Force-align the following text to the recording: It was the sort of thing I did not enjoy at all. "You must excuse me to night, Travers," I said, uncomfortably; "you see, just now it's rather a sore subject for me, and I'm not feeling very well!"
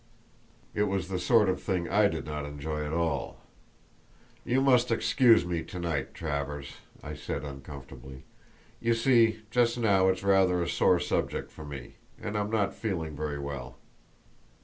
It 0.73 0.85
was 0.87 1.09
the 1.09 1.19
sort 1.19 1.47
of 1.47 1.61
thing 1.61 1.87
I 1.87 2.07
did 2.07 2.25
not 2.25 2.43
enjoy 2.43 2.83
at 2.87 2.91
all. 2.91 3.37
"You 4.43 4.59
must 4.59 4.89
excuse 4.89 5.45
me 5.45 5.61
to 5.65 5.77
night, 5.77 6.15
Travers," 6.15 6.73
I 7.03 7.13
said, 7.13 7.43
uncomfortably; 7.43 8.23
"you 8.79 8.95
see, 8.95 9.43
just 9.51 9.77
now 9.77 10.07
it's 10.07 10.23
rather 10.23 10.59
a 10.59 10.67
sore 10.67 10.99
subject 10.99 11.51
for 11.51 11.65
me, 11.65 11.97
and 12.19 12.35
I'm 12.35 12.49
not 12.49 12.73
feeling 12.73 13.15
very 13.15 13.37
well!" 13.37 13.77